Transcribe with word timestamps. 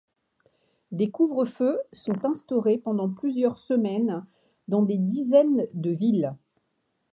Des 0.91 1.11
couvre-feu 1.11 1.79
sont 1.93 2.25
instaurés 2.25 2.79
pendant 2.79 3.07
plusieurs 3.07 3.59
semaines 3.59 4.25
dans 4.67 4.81
des 4.81 4.97
dizaines 4.97 5.67
de 5.75 5.91
villes. 5.91 6.35